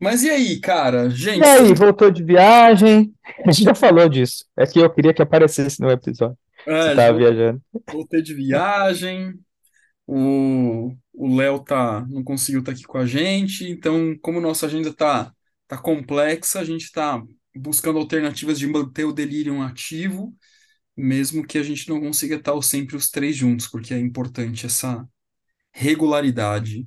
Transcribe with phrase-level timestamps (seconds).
[0.00, 1.06] Mas e aí, cara?
[1.06, 3.14] E Gente, aí, voltou de viagem?
[3.44, 4.44] A gente já falou disso.
[4.56, 6.38] É que eu queria que aparecesse no episódio.
[6.64, 7.60] Você é, tava viajando.
[7.90, 9.34] voltei de viagem.
[10.06, 13.68] O o Léo tá, não conseguiu estar aqui com a gente.
[13.68, 15.34] Então, como nossa agenda tá,
[15.66, 17.20] tá complexa, a gente tá
[17.54, 20.32] buscando alternativas de manter o Delirium ativo,
[20.96, 25.04] mesmo que a gente não consiga estar sempre os três juntos, porque é importante essa
[25.72, 26.86] regularidade.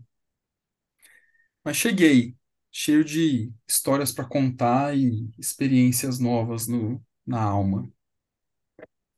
[1.63, 2.35] Mas cheguei,
[2.71, 7.89] cheio de histórias para contar e experiências novas no, na alma.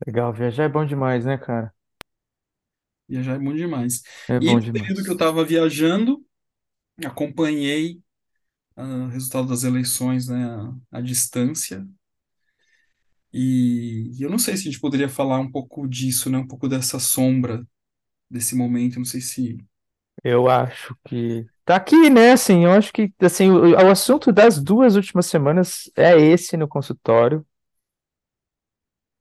[0.08, 1.74] Legal, viajar é bom demais, né, cara?
[3.08, 4.02] Viajar é bom demais.
[4.28, 5.14] É E bom no período que eu demais.
[5.14, 6.26] estava viajando,
[7.06, 8.02] acompanhei
[8.78, 10.46] ah, o resultado das eleições, né,
[10.92, 11.88] à, à distância.
[13.34, 16.48] E, e eu não sei se a gente poderia falar um pouco disso, né, um
[16.48, 17.68] pouco dessa sombra
[18.30, 18.98] desse momento.
[18.98, 19.58] Não sei se.
[20.24, 22.32] Eu acho que tá aqui, né?
[22.34, 26.68] Assim, eu acho que assim, o, o assunto das duas últimas semanas é esse no
[26.68, 27.46] consultório.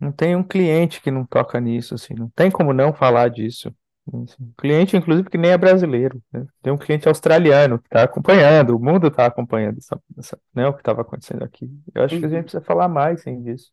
[0.00, 3.72] Não tem um cliente que não toca nisso, assim, não tem como não falar disso.
[4.08, 6.44] Assim, cliente, inclusive, que nem é brasileiro, né?
[6.60, 10.72] Tem um cliente australiano que está acompanhando, o mundo está acompanhando essa, essa- né, o
[10.74, 11.70] que estava acontecendo aqui.
[11.94, 12.42] Eu acho que a gente Uhum.
[12.44, 13.72] precisa falar mais sim, disso.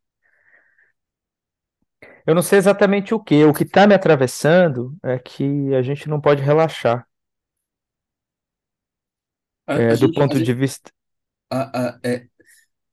[2.26, 3.44] Eu não sei exatamente o que.
[3.46, 7.06] O que está me atravessando é que a gente não pode relaxar.
[9.70, 10.92] A, a É, do gente, a ponto de gente- vista.
[11.52, 12.28] a- a- é,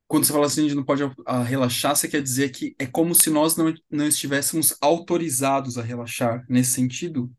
[0.09, 2.87] quando você fala assim, a gente não pode ah, relaxar, você quer dizer que é
[2.87, 7.33] como se nós não, não estivéssemos autorizados a relaxar, nesse sentido?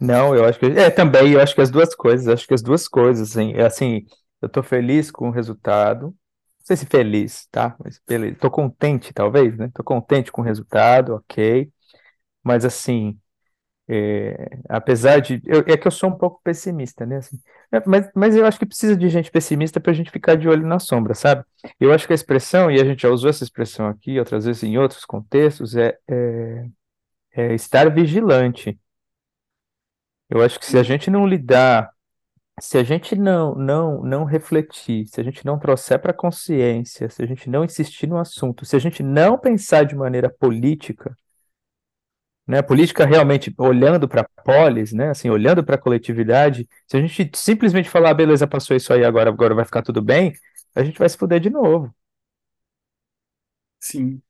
[0.00, 0.66] Não, eu acho que.
[0.66, 2.28] É, também, eu acho que as duas coisas.
[2.28, 3.52] Acho que as duas coisas, assim.
[3.54, 4.06] É assim,
[4.42, 6.06] eu tô feliz com o resultado.
[6.08, 7.76] Não sei se feliz, tá?
[7.82, 8.36] Mas beleza.
[8.40, 9.70] Tô contente, talvez, né?
[9.74, 11.70] Tô contente com o resultado, ok.
[12.44, 13.18] Mas assim.
[13.86, 15.42] É, apesar de.
[15.46, 17.16] eu- é que eu sou um pouco pessimista, né?
[17.18, 17.38] assim.
[17.72, 20.48] É, mas, mas eu acho que precisa de gente pessimista para a gente ficar de
[20.48, 21.44] olho na sombra, sabe?
[21.78, 24.62] Eu acho que a expressão, e a gente já usou essa expressão aqui, outras vezes
[24.62, 26.66] em outros contextos, é, é,
[27.36, 28.78] é estar vigilante.
[30.28, 31.90] Eu acho que se a gente não lidar,
[32.60, 37.22] se a gente não, não, não refletir, se a gente não trouxer para consciência, se
[37.22, 41.16] a gente não insistir no assunto, se a gente não pensar de maneira política,
[42.46, 42.62] né?
[42.62, 45.10] Política realmente olhando para a polis, né?
[45.10, 46.68] Assim, olhando para a coletividade.
[46.88, 50.02] Se a gente simplesmente falar, ah, beleza, passou isso aí, agora, agora vai ficar tudo
[50.02, 50.32] bem,
[50.74, 51.94] a gente vai se fuder de novo,
[53.80, 54.22] Sim,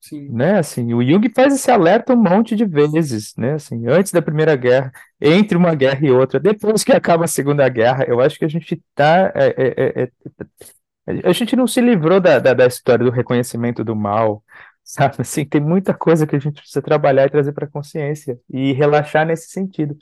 [0.00, 0.28] sim.
[0.30, 0.58] né?
[0.58, 3.54] Assim, o Jung faz esse alerta um monte de vezes, né?
[3.54, 7.68] Assim, antes da Primeira Guerra, entre uma guerra e outra, depois que acaba a Segunda
[7.68, 10.12] Guerra, eu acho que a gente tá, é, é, é,
[11.08, 14.42] é, a gente não se livrou da, da, da história do reconhecimento do mal.
[14.86, 18.72] Sabe, assim, tem muita coisa que a gente precisa trabalhar e trazer para consciência e
[18.72, 19.98] relaxar nesse sentido.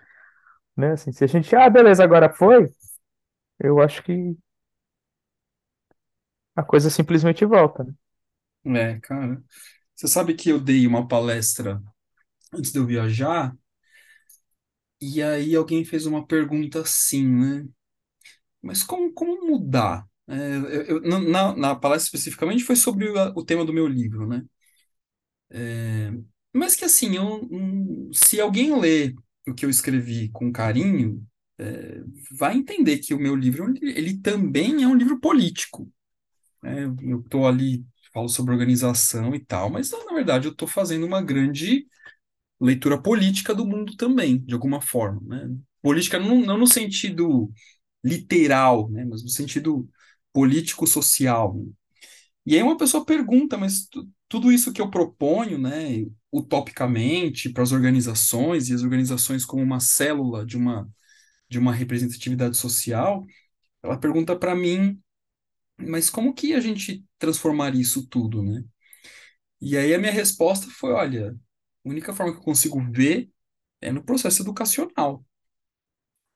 [0.76, 0.92] né?
[0.92, 2.68] Assim, se a gente, ah, beleza, agora foi,
[3.60, 4.36] eu acho que
[6.56, 7.94] a coisa simplesmente volta, né?
[8.66, 9.42] É, cara.
[9.94, 11.82] Você sabe que eu dei uma palestra
[12.54, 13.56] antes de eu viajar,
[15.00, 17.68] e aí alguém fez uma pergunta assim, né?
[18.62, 20.06] Mas como, como mudar?
[20.28, 24.26] É, eu, eu- na, na palestra especificamente foi sobre o, o tema do meu livro,
[24.28, 24.44] né?
[26.52, 29.14] Mas que assim, eu, hum, se alguém lê
[29.46, 31.26] o que eu escrevi com carinho,
[31.58, 32.00] é,
[32.38, 35.90] vai entender que o meu livro, ele também é um livro político,
[36.62, 36.84] né?
[37.02, 37.84] Eu estou ali,
[38.14, 41.86] falo sobre organização e tal, mas na verdade eu estou fazendo uma grande
[42.60, 45.56] leitura política do mundo também, de alguma forma, né?
[45.82, 47.52] Política não, não no sentido
[48.04, 49.04] literal, né?
[49.06, 49.88] Mas no sentido
[50.32, 51.66] político-social, né?
[52.46, 57.62] E aí uma pessoa pergunta, mas tu- tudo isso que eu proponho, né, utopicamente para
[57.62, 60.88] as organizações e as organizações como uma célula de uma
[61.50, 63.24] de uma representatividade social,
[63.82, 65.00] ela pergunta para mim,
[65.78, 68.64] mas como que a gente transformaria isso tudo, né?
[69.60, 71.32] E aí a minha resposta foi, olha,
[71.84, 73.30] a única forma que eu consigo ver
[73.80, 75.24] é no processo educacional.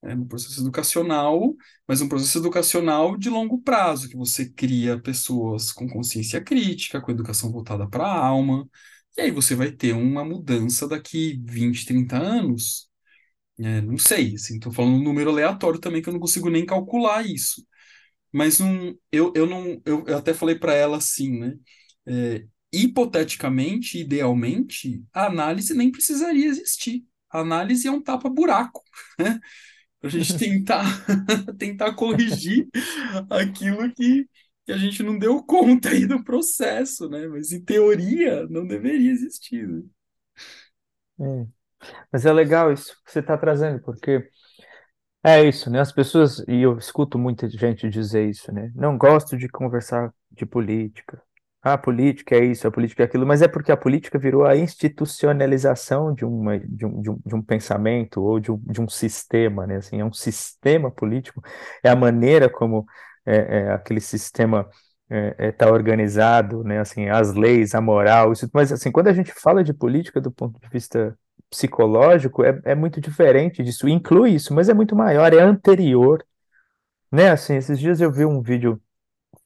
[0.03, 1.57] É no processo educacional,
[1.87, 7.11] mas um processo educacional de longo prazo, que você cria pessoas com consciência crítica, com
[7.11, 8.69] educação voltada para a alma,
[9.17, 12.89] e aí você vai ter uma mudança daqui 20, 30 anos.
[13.59, 16.65] É, não sei, assim, estou falando um número aleatório também, que eu não consigo nem
[16.67, 17.67] calcular isso.
[18.33, 21.55] Mas um, eu, eu não, eu, eu até falei para ela assim, né?
[22.07, 27.05] É, hipoteticamente, idealmente, a análise nem precisaria existir.
[27.31, 28.83] A análise é um tapa-buraco,
[29.19, 29.41] né?
[30.01, 30.85] Para a gente tentar,
[31.59, 32.69] tentar corrigir
[33.31, 34.29] aquilo que,
[34.67, 37.27] que a gente não deu conta aí do processo, né?
[37.29, 39.83] Mas em teoria não deveria existir, né?
[41.21, 41.47] É.
[42.13, 44.31] Mas é legal isso que você está trazendo, porque
[45.25, 45.81] É isso, né?
[45.81, 48.71] As pessoas, e eu escuto muita gente dizer isso, né?
[48.75, 51.23] Não gosto de conversar de política.
[51.61, 54.57] Ah, política é isso, a política é aquilo, mas é porque a política virou a
[54.57, 58.89] institucionalização de, uma, de, um, de, um, de um pensamento ou de um, de um
[58.89, 59.77] sistema, né?
[59.77, 61.43] Assim, é um sistema político,
[61.83, 62.87] é a maneira como
[63.27, 64.69] é, é, aquele sistema
[65.11, 66.79] está é, é, tá organizado, né?
[66.79, 70.31] Assim, as leis, a moral, isso, mas assim, quando a gente fala de política do
[70.31, 71.19] ponto de vista
[71.51, 76.25] psicológico é, é muito diferente disso, inclui isso, mas é muito maior, é anterior,
[77.13, 77.31] né?
[77.31, 78.81] Assim, esses dias eu vi um vídeo,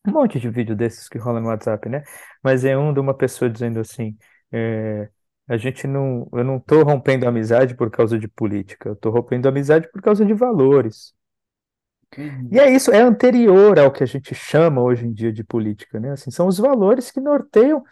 [0.06, 2.02] um monte de vídeo desses que rolam no WhatsApp, né?
[2.42, 4.16] Mas é um de uma pessoa dizendo assim,
[4.52, 5.08] é,
[5.48, 9.48] a gente não, eu não tô rompendo amizade por causa de política, eu tô rompendo
[9.48, 11.14] amizade por causa de valores.
[12.50, 15.42] E Uhum, é isso, é anterior ao que a gente chama hoje em dia de
[15.44, 16.12] política, né?
[16.12, 17.82] Assim, são os valores que norteiam,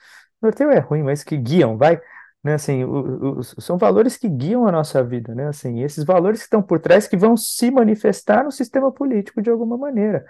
[0.41, 2.01] norteiam é ruim, mas que guiam, vai,
[2.45, 2.55] né?
[2.55, 5.49] Assim, o- o- são valores que guiam a nossa vida, né?
[5.49, 9.51] Assim, esses valores que estão por trás que vão se manifestar no sistema político de
[9.51, 10.25] alguma maneira.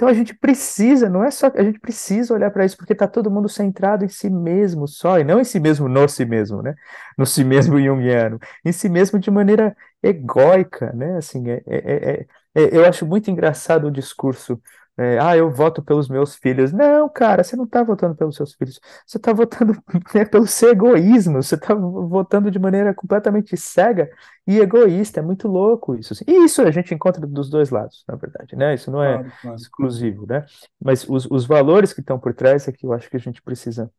[0.00, 3.06] Então a gente precisa, não é só a gente precisa olhar para isso porque está
[3.06, 6.62] todo mundo centrado em si mesmo só, e não em si mesmo no si mesmo,
[6.62, 6.74] né?
[7.18, 11.18] No si mesmo junguiano, em si mesmo de maneira egóica, né?
[11.18, 14.58] Assim, é, é, é- é- eu acho muito engraçado o discurso.
[14.96, 16.72] É, ah, eu voto pelos meus filhos.
[16.72, 18.78] Não, cara, você não está votando pelos seus filhos.
[19.06, 19.72] Você está votando
[20.14, 21.42] né, pelo seu egoísmo.
[21.42, 24.10] Você está votando de maneira completamente cega
[24.46, 25.20] e egoísta.
[25.20, 26.12] É muito louco isso.
[26.12, 26.24] assim.
[26.28, 28.74] E isso a gente encontra dos dois lados, na verdade, né?
[28.74, 29.56] Isso não é claro, claro.
[29.56, 30.44] exclusivo, né?
[30.78, 33.40] Mas os, os valores que estão por trás é que eu acho que a gente
[33.40, 33.90] precisa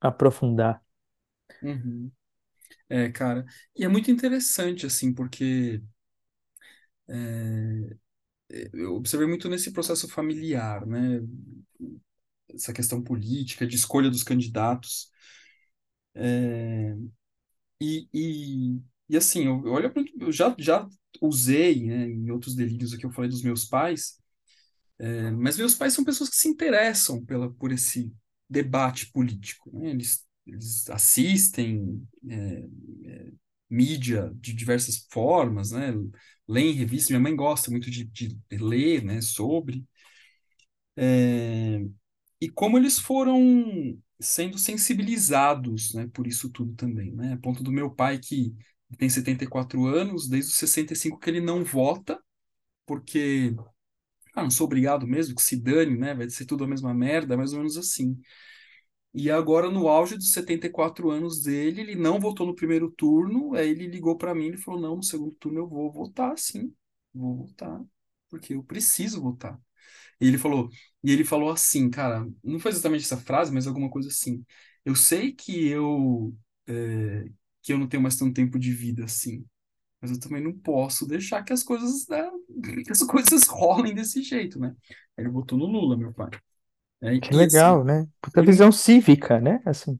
[0.00, 0.80] aprofundar.
[1.62, 2.10] Uhum.
[2.88, 3.44] É, cara,
[3.76, 5.82] e é muito interessante, assim, porque
[7.08, 7.96] é,
[8.72, 11.20] eu observei muito nesse processo familiar, né?
[12.52, 15.10] Essa questão política, de escolha dos candidatos.
[17.80, 20.88] E, e, e assim, eu, eu olho, eu já, já
[21.20, 24.18] usei, né, em outros delírios aqui, eu falei dos meus pais,
[24.98, 28.12] é, mas meus pais são pessoas que se interessam pela, por esse
[28.50, 29.90] debate político, né?
[29.90, 32.64] Eles, eles assistem é,
[33.06, 33.32] é,
[33.70, 35.92] mídia de diversas formas, né?
[36.48, 39.84] Leem revistas, minha mãe gosta muito de, de ler, né, sobre.
[42.40, 47.34] e como eles foram sendo sensibilizados, né, por isso tudo também, né?
[47.34, 48.54] A ponto do meu pai que
[48.98, 52.18] tem 74 anos, desde os 65 que ele não vota,
[52.86, 53.54] porque
[54.34, 56.14] ah, não sou obrigado mesmo, que se dane, né?
[56.14, 58.20] Vai ser tudo a mesma merda, mais ou menos assim.
[59.14, 63.68] E agora, no auge dos 74 anos dele, ele não votou no primeiro turno, aí
[63.70, 66.74] ele ligou para mim e falou: Não, no segundo turno eu vou votar, sim,
[67.14, 67.80] vou votar,
[68.28, 69.58] porque eu preciso votar.
[70.20, 70.70] E ele falou,
[71.02, 74.44] e ele falou assim, cara, não foi exatamente essa frase, mas alguma coisa assim.
[74.84, 76.34] Eu sei que eu
[76.66, 77.24] é,
[77.62, 79.44] que eu não tenho mais tanto tempo de vida assim,
[80.00, 82.30] mas eu também não posso deixar que as coisas, né,
[82.84, 84.74] que as coisas rolem desse jeito, né?
[85.18, 86.30] Ele botou no Lula, meu pai.
[87.04, 88.06] É, Que e assim, legal, né?
[88.20, 89.60] Puta visão cívica, né?
[89.66, 89.98] Assim,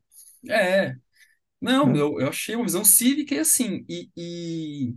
[0.48, 0.96] é,
[1.60, 1.96] não, né?
[1.96, 4.96] eu, eu achei uma visão cívica e assim, e, e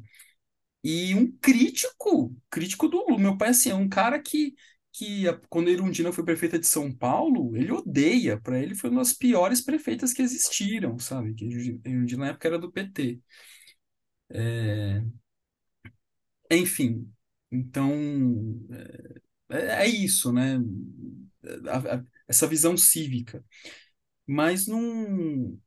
[0.83, 3.19] E um crítico, crítico do Lula.
[3.19, 4.55] Meu pai, assim, é um cara que,
[4.93, 8.39] que a- quando a Erundina foi prefeita de São Paulo, ele odeia.
[8.41, 11.33] Para ele foi uma das piores prefeitas que existiram, sabe?
[11.35, 11.45] Que
[11.85, 13.21] a Erundina na época era do PT.
[16.51, 17.11] Enfim,
[17.51, 17.91] então
[19.49, 20.57] é, é isso, né?
[21.69, 23.43] A- a- essa visão cívica.
[24.27, 25.59] Mas não.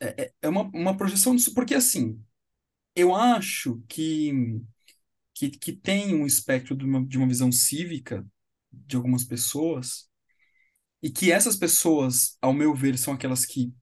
[0.00, 2.22] É, é é uma, uma projeção disso, porque assim,
[2.96, 4.32] eu acho que,
[5.34, 8.26] que, que tem um espectro de uma, de uma visão cívica
[8.72, 10.08] de algumas pessoas,
[11.02, 13.72] e que essas pessoas, ao meu ver, são aquelas que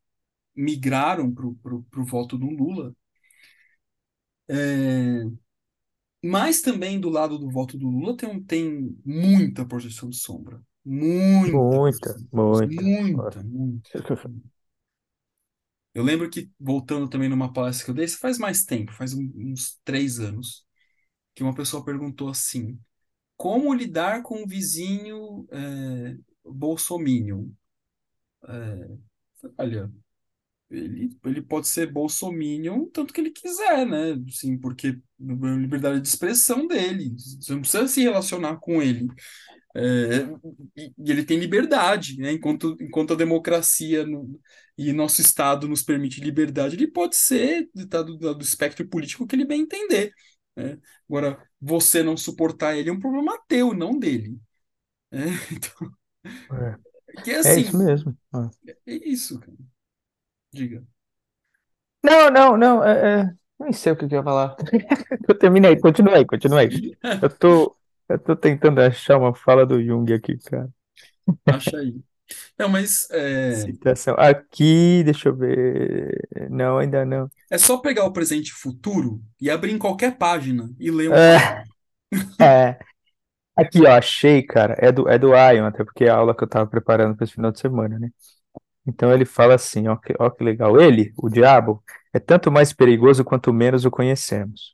[0.57, 1.55] migraram pro,
[1.91, 2.95] pro voto do Lula,
[4.49, 5.25] é,
[6.25, 10.61] mas também do lado do voto do Lula tem, tem muita projeção de sombra.
[10.87, 12.81] Muita Muita, muita.
[13.13, 13.91] Muita, muita.
[15.95, 19.15] Eu lembro que, voltando também numa palestra que eu dei, isso faz mais tempo, faz
[19.15, 20.67] um- uns três anos,
[21.35, 22.79] que uma pessoa perguntou assim,
[23.37, 27.49] como lidar com um vizinho é, bolsominion?
[29.59, 29.91] Olha,
[30.71, 34.17] Ele, ele pode ser bolsominion tanto que ele quiser, né?
[34.31, 37.15] Sim, porque é a liberdade de expressão dele.
[37.19, 39.09] Você não precisa se relacionar com ele.
[39.77, 40.27] É,
[40.77, 42.33] e, e ele tem liberdade, né?
[42.33, 44.41] Enquanto, enquanto a democracia no-
[44.79, 49.35] e nosso Estado nos permite liberdade, ele pode ser tá, do, do espectro político que
[49.37, 50.13] ele bem entender.
[50.57, 50.79] né?
[51.09, 54.39] Agora, você não suportar ele é um problema teu, não dele.
[55.13, 55.27] né?
[55.53, 55.93] Então,
[57.23, 58.17] que é É, é isso assim, mesmo.
[58.87, 59.57] é isso, cara.
[60.53, 60.85] Diga.
[62.03, 62.85] Não, não, não.
[62.85, 64.57] É, é, Nem sei o que que eu ia falar.
[65.29, 66.71] Eu terminei, continuei, continuei.
[67.21, 67.77] Eu tô,
[68.09, 70.69] eu tô tentando achar uma fala do Jung aqui, cara.
[71.47, 71.95] Acha aí.
[72.59, 74.15] Não, mas é, Citação.
[74.19, 76.27] Aqui, deixa eu ver.
[76.51, 77.29] Não, ainda não.
[77.51, 81.15] é só pegar o presente e futuro e abrir em qualquer página e ler um
[81.15, 81.65] É,
[82.41, 82.79] é.
[83.57, 84.75] Aqui, ó, achei, cara.
[84.79, 87.25] É do, é do Ion, até porque é a aula que eu tava preparando para
[87.25, 88.11] esse final de semana, né?
[88.87, 90.81] Então ele fala assim, ó que, ó que legal.
[90.81, 91.83] Ele, o diabo,
[92.13, 94.74] é tanto mais perigoso quanto menos o conhecemos.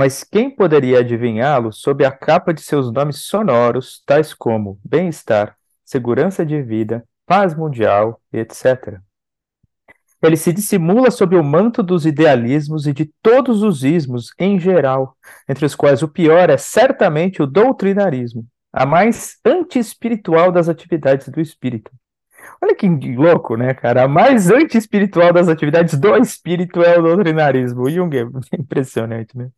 [0.00, 5.54] Mas quem poderia adivinhá-lo sob a capa de seus nomes sonoros, tais como bem-estar,
[5.84, 8.98] segurança de vida, paz mundial, etc.
[10.22, 15.14] Ele se dissimula sob o manto dos idealismos e de todos os ismos em geral,
[15.46, 21.42] entre os quais o pior é certamente o doutrinarismo, a mais anti-espiritual das atividades do
[21.42, 21.90] espírito.
[22.62, 24.04] Olha que louco, né, cara?
[24.04, 27.90] A mais anti-espiritual das atividades do espírito é o doutrinarismo.
[27.90, 28.22] Jung é
[28.58, 29.50] impressionante, né?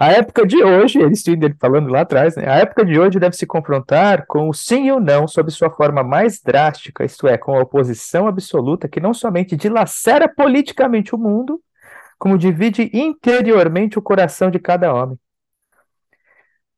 [0.00, 2.48] A época de hoje, ele falando lá atrás, né?
[2.48, 5.70] A época de hoje deve se confrontar com o sim e o não sob sua
[5.70, 11.18] forma mais drástica, isto é, com a oposição absoluta que não somente dilacera politicamente o
[11.18, 11.60] mundo,
[12.16, 15.18] como divide interiormente o coração de cada homem.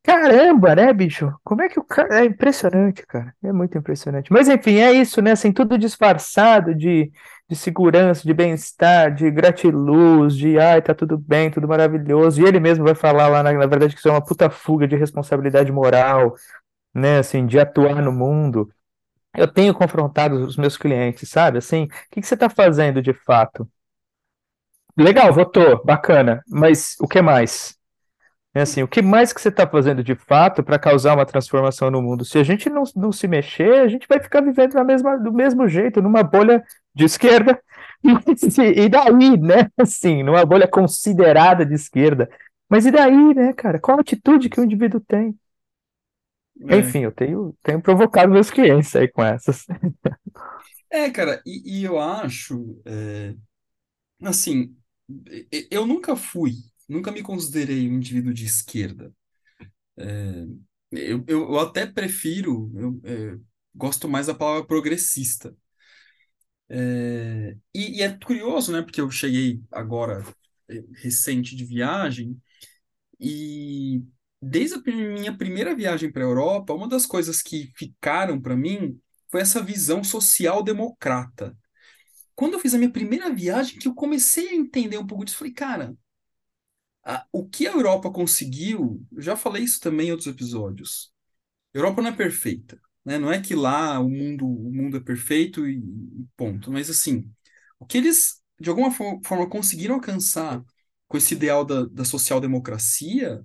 [0.03, 1.31] Caramba, né, bicho?
[1.45, 2.23] Como é que o cara.
[2.23, 3.35] É impressionante, cara.
[3.43, 4.33] É muito impressionante.
[4.33, 5.33] Mas enfim, é isso, né?
[5.33, 7.12] Assim, tudo disfarçado de,
[7.50, 12.40] de segurança, de bem-estar, de gratiluz, de ai, tá tudo bem, tudo maravilhoso.
[12.40, 14.87] E ele mesmo vai falar lá, na, na verdade, que isso é uma puta fuga
[14.87, 16.35] de responsabilidade moral,
[16.95, 17.19] né?
[17.21, 18.71] Assim, de atuar no mundo.
[19.37, 21.59] Eu tenho confrontado os meus clientes, sabe?
[21.59, 23.69] Assim, o que que você tá fazendo de fato?
[24.97, 26.42] Legal, votou, bacana.
[26.49, 27.76] Mas o que mais?
[28.52, 31.88] É assim, o que mais que você está fazendo de fato para causar uma transformação
[31.88, 32.25] no mundo?
[32.25, 35.33] Se a gente não, não se mexer, a gente vai ficar vivendo na mesma, do
[35.33, 36.62] mesmo jeito, numa bolha
[36.95, 37.61] de esquerda.
[38.75, 39.69] E daí, né?
[39.76, 42.30] Assim, numa bolha considerada de esquerda.
[42.69, 43.78] Mas e daí, né, cara?
[43.78, 45.38] Qual a atitude que o indivíduo tem?
[46.69, 49.66] É, Enfim, eu tenho, tenho provocado meus clientes aí com essas.
[50.90, 53.35] É, cara, e, e eu acho, é,
[54.23, 54.76] assim,
[55.71, 56.54] eu nunca fui,
[56.90, 59.12] nunca me considerei um indivíduo de esquerda.
[59.97, 60.47] É,
[60.90, 63.38] eu, eu, até prefiro, eu, é,
[63.75, 65.56] gosto mais da palavra progressista.
[66.68, 68.82] É, e, e é curioso, né?
[68.82, 70.25] Porque eu cheguei agora,
[70.68, 72.40] é, recente de viagem,
[73.18, 74.02] e
[74.40, 78.99] desde a minha primeira viagem para a Europa, uma das coisas que ficaram para mim
[79.30, 81.56] foi essa visão social-democrata.
[82.35, 85.37] Quando eu fiz a minha primeira viagem, que eu comecei a entender um pouco disso,
[85.37, 85.94] falei, cara,
[87.04, 91.12] a- o que a Europa conseguiu, eu já falei isso também em outros episódios.
[91.75, 93.19] A Europa não é perfeita, né?
[93.19, 96.71] Não é que lá o mundo, o mundo é perfeito e, e ponto.
[96.73, 97.30] Mas assim,
[97.78, 100.62] o que eles de alguma fo- forma conseguiram alcançar
[101.09, 103.45] com esse ideal da, da social-democracia,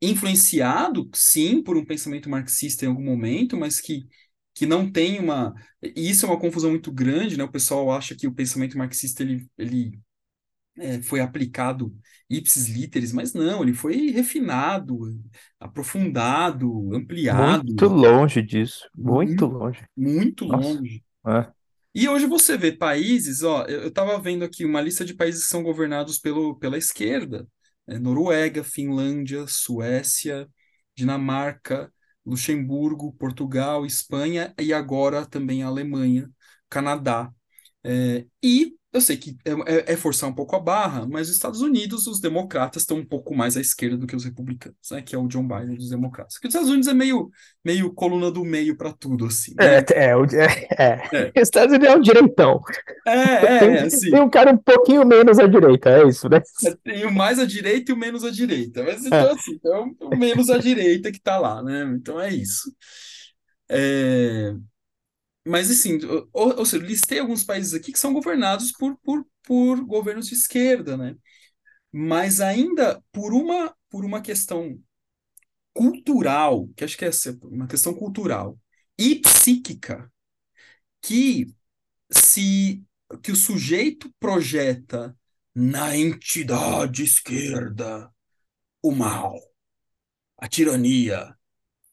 [0.00, 4.06] influenciado, sim, por um pensamento marxista em algum momento, mas que,
[4.54, 5.54] que não tem uma.
[5.82, 7.44] E isso é uma confusão muito grande, né?
[7.44, 9.98] O pessoal acha que o pensamento marxista ele, ele
[10.78, 11.96] é, foi aplicado
[12.28, 14.98] ipsis literis, mas não, ele foi refinado,
[15.60, 16.94] aprofundado,
[17.28, 19.86] Muito ampliado, longe disso, muito muito, longe.
[19.96, 20.78] muito Nossa.
[20.78, 21.04] longe.
[21.26, 21.52] É.
[21.94, 25.48] E hoje você vê países, ó, eu estava vendo aqui uma lista de países que
[25.50, 27.48] são governados pelo, pela esquerda,
[27.86, 27.98] né?
[27.98, 30.48] Noruega, Finlândia, Suécia,
[30.94, 31.92] Dinamarca,
[32.24, 36.30] Luxemburgo, Portugal, Espanha e agora também a Alemanha,
[36.68, 37.32] Canadá.
[37.84, 39.52] É, e eu sei que é,
[39.90, 43.04] é- é forçar um pouco a barra, mas os Estados Unidos, os democratas estão um
[43.06, 45.02] pouco mais à esquerda do que os republicanos, né?
[45.02, 46.34] Que é o John Biden dos democratas.
[46.34, 47.30] Porque os Estados Unidos é meio,
[47.64, 49.84] meio coluna do meio para tudo, assim, né?
[49.94, 50.92] É, é, o- é, é.
[51.12, 52.60] É, Os Estados Unidos é um direitão.
[53.04, 53.12] é,
[53.58, 54.20] Tem, é, é, tem assim.
[54.20, 56.42] um cara um pouquinho menos à direita, é isso, né?
[56.84, 58.82] Tem o mais à direita e o menos à direita.
[58.82, 61.82] Mas É, então, assim, então, o menos à direita que tá lá, né?
[61.96, 62.74] Então é isso.
[63.68, 64.54] É,
[65.46, 65.98] mas assim,
[66.32, 70.34] ou, ou seja, listei alguns países aqui que são governados por, por, por governos de
[70.34, 71.16] esquerda, né?
[71.92, 74.78] Mas ainda por uma, por uma questão
[75.74, 77.10] cultural, que acho que é
[77.42, 78.58] uma questão cultural
[78.98, 80.10] e psíquica,
[81.02, 81.54] que
[82.10, 82.84] se
[83.22, 85.16] que o sujeito projeta
[85.54, 88.10] na entidade esquerda
[88.82, 89.38] o mal,
[90.38, 91.36] a tirania,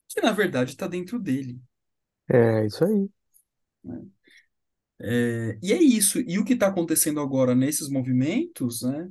[0.09, 1.61] que na verdade está dentro dele.
[2.29, 3.09] é isso aí.
[3.83, 4.01] Né?
[4.99, 6.19] É, e é isso.
[6.21, 9.09] E o que está acontecendo agora nesses movimentos, né,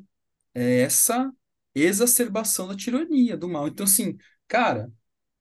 [0.54, 1.32] é essa
[1.74, 3.68] exacerbação da tirania, do mal.
[3.68, 4.16] Então, assim,
[4.48, 4.92] cara,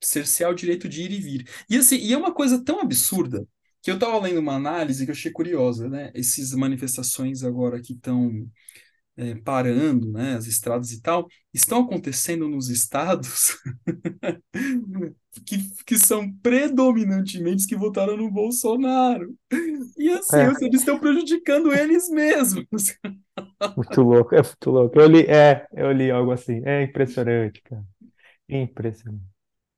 [0.01, 1.49] cercear o direito de ir e vir.
[1.69, 3.47] E, assim, e é uma coisa tão absurda
[3.81, 6.11] que eu estava lendo uma análise que eu achei curiosa, né?
[6.15, 8.49] Essas manifestações agora que estão
[9.17, 13.57] é, parando, né, as estradas e tal, estão acontecendo nos estados
[15.45, 19.33] que, que são predominantemente que votaram no Bolsonaro.
[19.97, 22.95] E assim, É, eles estão prejudicando eles mesmos.
[23.75, 24.99] muito louco, é muito louco.
[24.99, 26.61] Eu li, é, eu li algo assim.
[26.65, 27.83] É impressionante, cara.
[28.49, 29.25] Impressionante.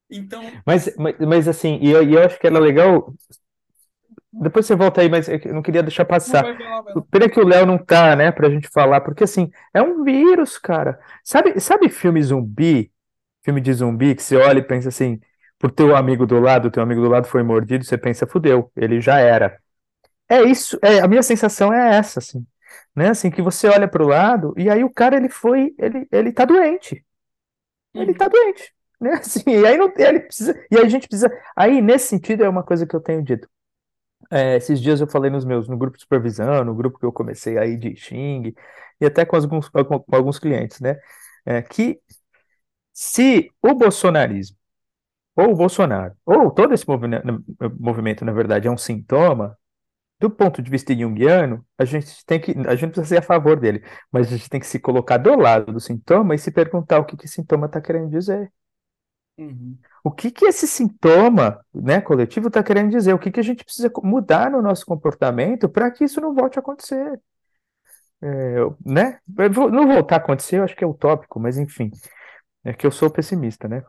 [0.10, 3.14] Então, Mas, mas, mas assim, e eu, e eu acho que era legal.
[4.40, 6.50] Depois você volta aí, mas é eu não queria deixar passar.
[7.12, 10.58] Pena que o Léo não tá, né, pra gente falar, porque assim, é um vírus,
[10.58, 11.00] cara.
[11.24, 12.92] Sabe, sabe filme zumbi?
[13.44, 15.20] Filme de zumbi que você olha e pensa assim,
[15.60, 19.02] por teu amigo do lado, teu amigo do lado foi mordido, você pensa, fudeu, ele
[19.02, 19.60] já era.
[20.30, 22.46] É isso, é, a minha sensação é essa, assim,
[22.96, 23.10] né?
[23.10, 26.46] Assim, que você olha pro lado e aí o cara, ele foi, ele, ele tá
[26.46, 27.06] doente.
[27.94, 29.14] Ele tá Uhum, doente, né?
[29.20, 32.50] Assim, e aí não, ele precisa, e aí a gente precisa, aí nesse sentido é
[32.50, 33.48] uma coisa que eu tenho dito.
[34.34, 37.12] É, esses dias eu falei nos meus, no grupo de supervisão, no grupo que eu
[37.14, 38.54] comecei aí de Xing,
[39.00, 40.98] e até com alguns, com alguns clientes, né?
[41.46, 42.00] É, que
[42.94, 44.58] se o bolsonarismo,
[45.36, 46.86] ou o Bolsonaro, ou todo esse
[47.80, 49.58] movimento, na verdade, é um sintoma,
[50.20, 53.60] do ponto de vista junguiano, a gente tem que, a gente precisa ser a favor
[53.60, 57.00] dele, mas a gente tem que se colocar do lado do sintoma e se perguntar
[57.00, 58.52] o que que esse sintoma está querendo dizer.
[59.38, 63.14] Uhum, O que que esse sintoma, né, coletivo está querendo dizer?
[63.14, 66.58] O que que a gente precisa mudar no nosso comportamento para que isso não volte
[66.60, 67.20] a acontecer?
[68.22, 69.20] É, né?
[69.72, 71.92] Não voltar a acontecer, eu acho que é utópico, mas enfim,
[72.64, 73.84] é que eu sou pessimista, né?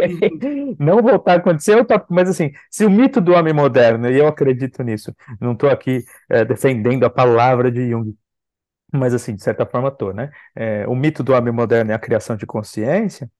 [0.00, 4.10] uhum, Não voltar a acontecer é utópico, mas assim, se o mito do homem moderno,
[4.10, 8.16] e eu acredito nisso, não estou aqui é, defendendo a palavra de Jung,
[8.92, 10.30] mas assim, de certa forma estou, né?
[10.56, 13.30] É, o mito do homem moderno é a criação de consciência,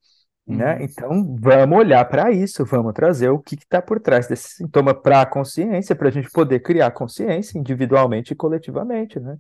[0.47, 0.79] né?
[0.79, 4.95] uhum, Então, vamos olhar para isso, vamos trazer o que está por trás desse sintoma
[4.95, 9.37] para a consciência, para a gente poder criar consciência individualmente e coletivamente, né?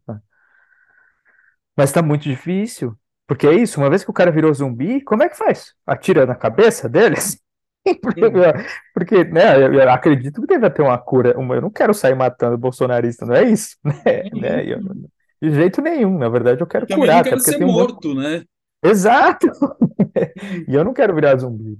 [1.76, 2.94] Mas está muito difícil,
[3.26, 5.74] porque é isso, uma vez que o cara virou zumbi, como é que faz?
[5.86, 7.40] Atira na cabeça deles?
[8.00, 8.66] Porque, uhum.
[8.94, 11.36] porque, né, eu eu acredito que deve ter uma cura.
[11.38, 13.76] uma- Eu não quero sair matando bolsonarista, não é isso?
[13.84, 14.30] Né?
[14.32, 14.66] Né?
[14.72, 15.08] Eu- Uhum.
[15.42, 18.14] de jeito nenhum, na verdade, eu quero não curar, até quero ser tem um morto,
[18.14, 18.44] né?
[18.82, 19.48] Exato!
[20.68, 21.78] E eu não quero virar zumbi.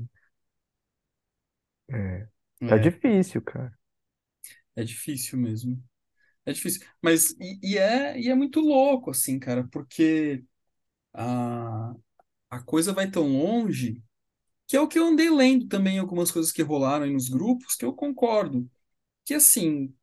[1.91, 2.29] É,
[2.67, 3.73] tá É, difícil, cara.
[4.77, 5.83] é difícil mesmo.
[6.47, 6.87] É difícil.
[7.03, 10.45] Mas, e, e é, e é muito louco, assim, cara, porque
[11.15, 11.95] a,
[12.51, 14.03] a coisa vai tão longe
[14.69, 17.77] que é o que eu andei lendo também, algumas coisas que rolaram aí nos grupos,
[17.77, 18.71] que eu concordo.
[19.25, 19.95] Que, assim,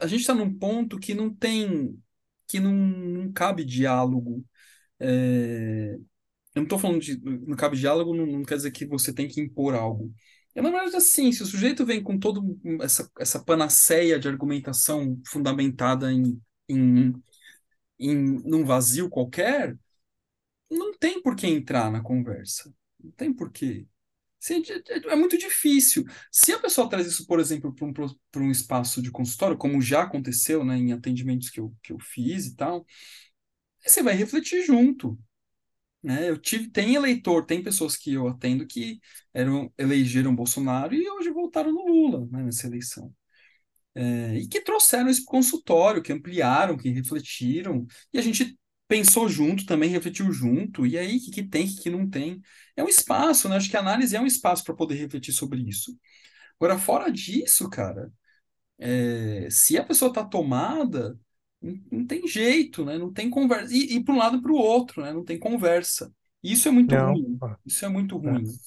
[0.00, 2.02] a gente está num ponto que não tem,
[2.48, 4.44] que não, não cabe diálogo.
[5.00, 5.98] É,
[6.58, 9.28] eu não estou falando de, não cabe diálogo, não, não quer dizer que você tem
[9.28, 10.12] que impor algo.
[10.54, 12.40] É, na verdade, assim, se o sujeito vem com toda
[12.82, 17.14] essa, essa panaceia de argumentação fundamentada em, em,
[17.98, 19.76] em num vazio qualquer,
[20.70, 22.72] não tem por que entrar na conversa.
[23.02, 23.86] Não tem por quê.
[24.40, 26.04] Se- É é muito difícil.
[26.32, 30.02] Se a pessoa traz isso, por exemplo, para um, um espaço de consultório, como já
[30.04, 32.86] aconteceu, né, em atendimentos que eu, que eu fiz e tal,
[33.84, 35.18] você vai refletir junto,
[36.02, 36.28] né?
[36.30, 39.00] Eu tive, tem eleitor, tem pessoas que eu atendo que
[39.34, 43.12] eram, elegeram Bolsonaro e hoje votaram no Lula, né, nessa eleição.
[43.94, 48.56] É, e que trouxeram isso para consultório, que ampliaram, que refletiram, e a gente
[48.86, 52.08] pensou junto também, refletiu junto, e aí, o que, que tem, o que, que não
[52.08, 52.40] tem.
[52.76, 53.56] É um espaço, né?
[53.56, 55.98] Acho que a análise é um espaço para poder refletir sobre isso.
[56.60, 58.12] Agora, fora disso, cara,
[58.78, 61.18] é, se a pessoa está tomada,
[61.60, 62.98] não, tem jeito, né?
[62.98, 63.72] Não tem conversa.
[63.74, 65.12] E, e para um lado para o outro, né?
[65.12, 66.12] Não tem conversa.
[66.42, 67.12] Isso é muito Não.
[67.12, 67.38] ruim.
[67.66, 68.58] Isso é muito ruim.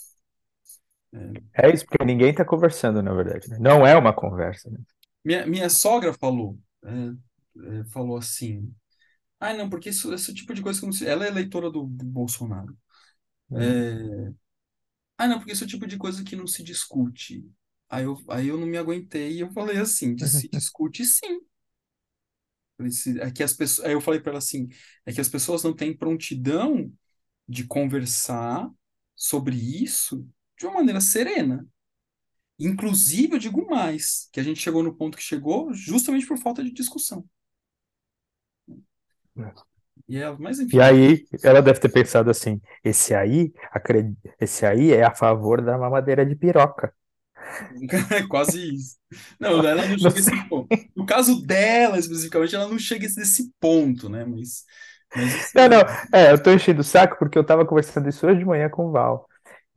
[1.14, 3.58] É, É isso, porque ninguém tá conversando, na verdade, né?
[3.60, 4.78] Não é uma conversa, né?
[5.24, 8.74] minha, minha sogra falou, é, é, falou assim.
[9.40, 11.08] Ah, não, porque isso, esse tipo de coisa que não se...
[11.08, 12.78] Ela é eleitora do, do Bolsonaro.
[13.56, 14.34] É,
[15.18, 17.46] Ah, não, porque esse é o tipo de coisa que não se discute.
[17.90, 21.42] Aí eu, aí eu não me aguentei e eu falei assim, se discute sim.
[22.82, 23.88] Falei, "Se- É que as pessoas...
[23.88, 24.68] Aí eu falei para ela assim,
[25.06, 26.92] é que as pessoas não têm prontidão
[27.48, 28.70] de conversar
[29.16, 30.28] sobre isso
[30.60, 31.68] de uma maneira serena.
[32.60, 36.64] Inclusive, eu digo mais, que a gente chegou no ponto que chegou justamente por falta
[36.64, 37.28] de discussão.
[40.08, 43.54] E ela, mas E enfim, aí, ela deve ter pensado assim: esse aí,
[44.40, 46.94] esse aí é a favor da mamadeira de piroca.
[48.12, 48.98] É quase isso.
[49.40, 50.48] Não, ela não chega a esse sei.
[50.48, 50.72] ponto.
[50.96, 54.26] No caso dela, especificamente, ela não chega a esse ponto, né?
[54.26, 54.66] Mas,
[55.16, 55.86] mas isso Não, não, é.
[56.14, 58.88] é, eu tô enchendo o saco porque eu tava conversando isso hoje de manhã com
[58.88, 59.28] o Val.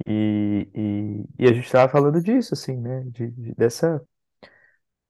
[0.07, 3.03] E, e, e a gente tava falando disso, assim, né?
[3.07, 4.03] De, de- dessa.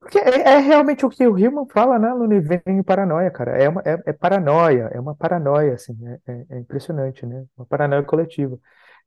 [0.01, 3.53] Porque é, é realmente o que o Hillman fala, né, no Living Paranoia, cara.
[3.63, 7.47] É, uma, é, é paranoia, é uma paranoia, assim, é, é, é impressionante, né?
[7.57, 8.59] Uma paranoia coletiva.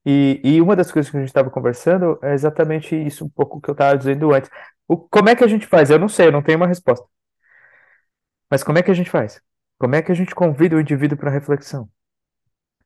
[0.09, 3.59] E, e uma das coisas que a gente estava conversando é exatamente isso, um pouco
[3.59, 4.49] que eu estava dizendo antes.
[4.87, 5.89] O, como é que a gente faz?
[5.89, 7.05] Eu não sei, eu não tenho uma resposta.
[8.49, 9.41] Mas como é que a gente faz?
[9.77, 11.89] Como é que a gente convida o indivíduo para reflexão?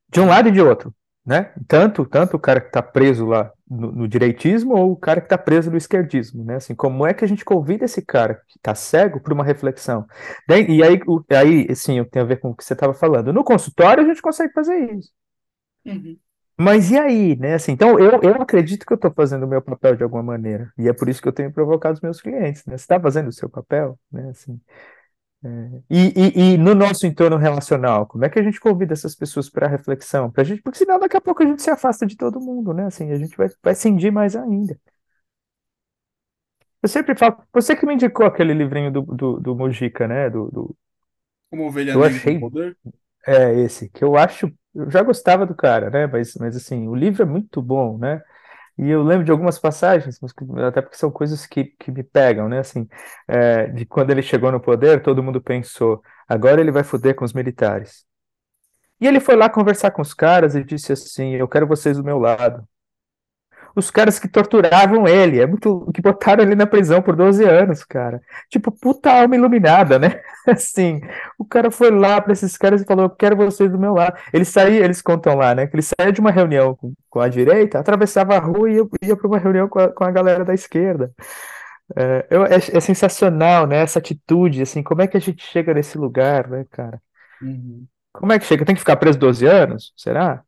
[0.09, 1.53] De um lado e de outro, né?
[1.67, 5.27] Tanto, tanto o cara que está preso lá no, no, direitismo ou o cara que
[5.27, 6.55] está preso no esquerdismo, né?
[6.55, 10.07] Assim, como é que a gente convida esse cara que está cego para uma reflexão?
[10.49, 13.31] E aí, o, aí, sim, tem a ver com o que você estava falando.
[13.31, 15.11] No consultório a gente consegue fazer isso.
[15.85, 16.17] Uhum.
[16.61, 17.55] Mas e aí, né?
[17.55, 20.71] Assim, então eu, eu acredito que eu estou fazendo o meu papel de alguma maneira.
[20.77, 22.77] E é por isso que eu tenho provocado os meus clientes, né?
[22.77, 24.29] Você está fazendo o seu papel, né?
[24.29, 24.59] Assim,
[25.43, 25.47] é,
[25.89, 29.49] e, e, e, no nosso entorno relacional, como é que a gente convida essas pessoas
[29.49, 30.29] para reflexão?
[30.29, 32.85] Pra gente, porque senão daqui a pouco a gente se afasta de todo mundo, né?
[32.85, 34.79] Assim, a gente vai, vai cindir mais ainda.
[36.83, 40.29] Eu sempre falo, você que me indicou aquele livrinho do, do, do Mujica, né?
[40.29, 40.75] Do, do,
[41.49, 42.77] Como Ovelha eu achei, Poder?
[43.25, 46.07] é esse, que eu acho, eu já gostava do cara, né?
[46.07, 48.21] Mas, mas assim, o livro é muito bom, né?
[48.77, 50.19] E eu lembro de algumas passagens,
[50.67, 52.59] até porque são coisas que, que me pegam, né?
[52.59, 52.87] Assim,
[53.27, 57.25] é, de quando ele chegou no poder, todo mundo pensou, agora ele vai foder com
[57.25, 58.05] os militares.
[58.99, 62.03] E ele foi lá conversar com os caras e disse assim: Eu quero vocês do
[62.03, 62.67] meu lado
[63.75, 67.83] os caras que torturavam ele, é muito que botaram ele na prisão por 12 anos,
[67.83, 68.21] cara.
[68.49, 70.21] Tipo, puta alma iluminada, né?
[70.47, 71.01] Assim,
[71.37, 74.17] o cara foi lá para esses caras e falou: "Eu quero vocês do meu lado".
[74.33, 77.27] Ele saía, eles contam lá, né, que ele saía de uma reunião com, com a
[77.29, 80.43] direita, atravessava a rua e ia, ia para uma reunião com a, com a galera
[80.45, 81.11] da esquerda.
[81.95, 83.77] É, eu, é, é, sensacional, né?
[83.77, 87.01] Essa atitude, assim, como é que a gente chega nesse lugar, né, cara?
[87.41, 87.85] Uhum.
[88.13, 88.65] Como é que chega?
[88.65, 89.93] Tem que ficar preso 12 anos?
[89.95, 90.43] Será?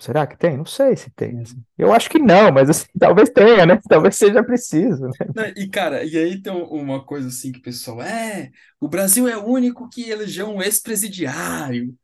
[0.00, 0.56] Será que tem?
[0.56, 1.40] Não sei se tem.
[1.40, 1.62] Assim.
[1.78, 3.78] Eu acho que não, mas assim, talvez tenha, né?
[3.88, 5.52] Talvez seja preciso, né?
[5.56, 9.36] E cara, e aí tem uma coisa assim que o pessoal, é, o Brasil é
[9.36, 11.96] o único que elegeu um ex-presidiário.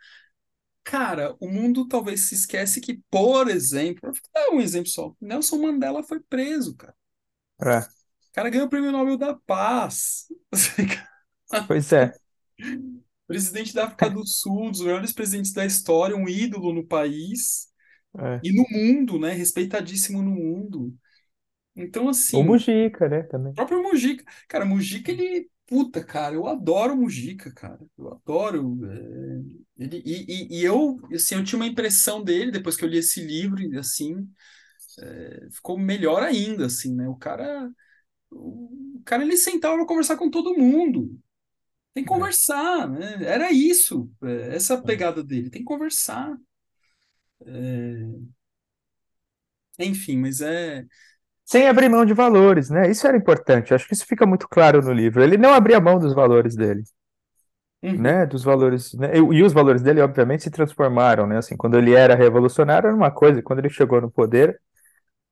[0.85, 5.59] Cara, o mundo talvez se esquece que, por exemplo, vou dar um exemplo só, Nelson
[5.59, 6.95] Mandela foi preso, cara.
[7.61, 7.79] É.
[7.79, 10.27] O cara ganhou o Prêmio Nobel da Paz.
[11.68, 12.11] Pois é.
[13.27, 17.72] Presidente da África do Sul, um dos melhores presidentes da história, um ídolo no país.
[18.18, 18.42] É.
[18.42, 19.33] E no mundo, né?
[19.33, 20.96] Respeitadíssimo no mundo.
[21.77, 22.38] Então, assim.
[22.38, 23.22] O Mujica, né?
[23.22, 23.53] Também.
[23.53, 24.25] O próprio Mujica.
[24.48, 25.51] Cara, Mujica, ele.
[25.66, 27.81] Puta, cara, eu adoro Mujica, cara.
[27.98, 28.79] Eu adoro.
[28.87, 32.88] É, ele, e, e, e, eu, assim, eu tinha uma impressão dele depois que eu
[32.88, 34.29] li esse livro, assim.
[35.01, 37.09] É, ficou melhor ainda, assim, né?
[37.09, 37.70] O cara.
[38.31, 41.18] O cara, ele sentava para conversar com todo mundo.
[41.94, 42.11] Tem que É.
[42.11, 43.25] conversar, né?
[43.27, 45.51] Era isso, é, essa pegada dele.
[45.51, 46.37] Tem que conversar.
[47.46, 48.22] É,
[49.78, 50.85] Enfim, mas é.
[51.44, 52.90] Sem abrir mão de valores, né?
[52.90, 53.72] Isso era importante.
[53.74, 55.22] Acho que isso fica muito claro no livro.
[55.22, 56.83] Ele não abria mão dos valores dele,
[57.83, 57.96] Uhum.
[58.00, 58.26] né?
[58.26, 59.16] Dos valores, né?
[59.16, 61.38] E, os valores dele, obviamente, se transformaram, né?
[61.38, 64.61] Assim, quando ele era revolucionário era uma coisa, quando ele chegou no poder,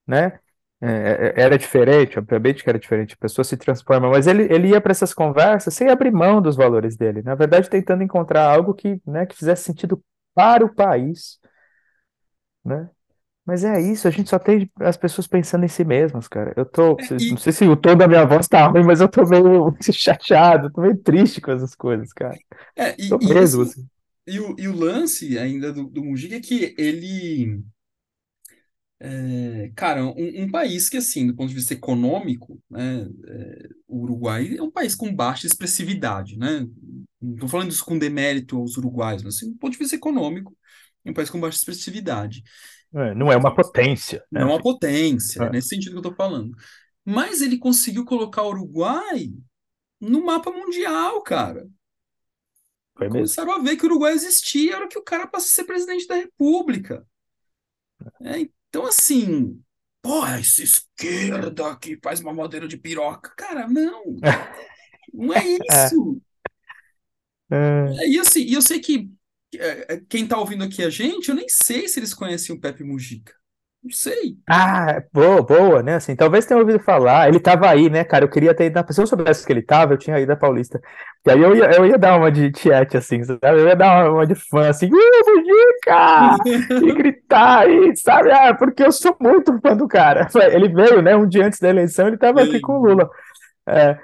[0.07, 0.39] né?
[0.81, 3.15] É, é, era diferente, obviamente que era diferente.
[3.15, 6.55] A pessoa se transforma, mas ele, ele ia para essas conversas sem abrir mão dos
[6.57, 7.23] valores dele.
[7.23, 10.01] Na verdade, tentando encontrar algo que, né, que fizesse sentido
[10.35, 11.39] para o país,
[12.63, 12.89] né?
[13.45, 16.53] Mas é isso, a gente só tem as pessoas pensando em si mesmas, cara.
[16.57, 19.01] Eu tô, É, não e, sei se o tom da minha voz tá ruim, mas
[19.01, 22.39] eu tô meio chateado, tô meio triste com essas coisas, cara.
[22.75, 23.87] é, e, Tô e, mesmo, assim, assim.
[24.27, 27.63] e, o, e o lance ainda do, do Mujica é que ele.
[28.99, 33.99] é, cara, um, um país que, assim, do ponto de vista econômico, né, é, o
[34.03, 36.67] Uruguai é um país com baixa expressividade, né?
[37.21, 40.55] Não estou falando isso com demérito aos uruguaios, mas, assim, do ponto de vista econômico,
[41.05, 42.43] um país com baixa expressividade.
[42.93, 44.53] É, não é uma potência, Não é né?
[44.53, 46.55] uma potência, é É, nesse sentido que eu estou falando.
[47.05, 49.33] Mas ele conseguiu colocar o Uruguai
[50.01, 51.67] no mapa mundial, cara.
[52.97, 53.35] foi mesmo.
[53.35, 56.07] Começaram a ver que o Uruguai existia, era que o cara passa a ser presidente
[56.07, 57.05] da República.
[58.23, 59.61] É, então, assim,
[60.01, 63.33] porra, essa esquerda que faz uma madeira de piroca.
[63.35, 64.21] Cara, não,
[65.13, 66.21] não é É, isso.
[67.49, 68.01] é.
[68.03, 69.09] É, E assim, eu sei que
[70.09, 73.33] quem tá ouvindo aqui a gente, eu nem sei se eles conhecem o Pepe Mujica.
[73.83, 74.37] Não sei.
[74.47, 75.95] Ah, boa, boa, né?
[75.95, 77.27] Assim, talvez tenha ouvido falar.
[77.27, 78.23] Ele tava aí, né, cara?
[78.23, 78.79] Eu queria ter ido.
[78.93, 80.79] Se eu soubesse que ele tava, eu tinha ido na Paulista.
[81.25, 83.39] E aí eu ia, eu ia dar uma de tiete, assim, sabe?
[83.43, 86.37] Eu ia dar uma, uma de fã, assim, Mujica!
[86.85, 88.31] E gritar aí, sabe?
[88.31, 90.27] Ah, porque eu sou muito fã do cara.
[90.53, 91.15] Ele veio, né?
[91.15, 92.85] Um dia antes da eleição, ele tava aqui com o.
[92.85, 93.09] Lula.
[93.67, 93.97] É,